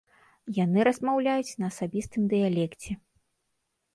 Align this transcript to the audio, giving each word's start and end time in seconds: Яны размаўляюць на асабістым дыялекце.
Яны 0.63 0.85
размаўляюць 0.87 1.57
на 1.63 1.69
асабістым 1.73 2.21
дыялекце. 2.31 2.91